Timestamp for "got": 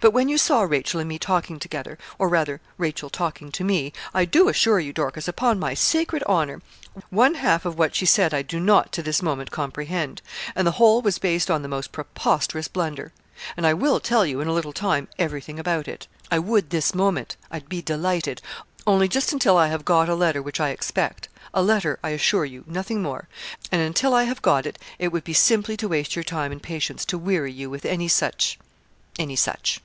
19.86-20.10, 24.42-24.66